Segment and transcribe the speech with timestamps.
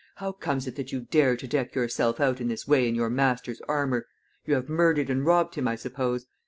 [0.15, 3.11] How comes it that you dare to deck yourself out in this way in your
[3.11, 4.07] master's armor?
[4.45, 6.25] You have murdered and robbed him, I suppose.